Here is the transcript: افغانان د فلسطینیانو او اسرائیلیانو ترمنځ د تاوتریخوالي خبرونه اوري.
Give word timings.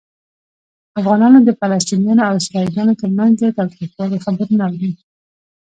افغانان 0.99 1.33
د 1.43 1.49
فلسطینیانو 1.59 2.25
او 2.27 2.33
اسرائیلیانو 2.41 2.99
ترمنځ 3.01 3.33
د 3.39 3.43
تاوتریخوالي 3.57 4.17
خبرونه 4.25 4.61
اوري. 4.69 4.91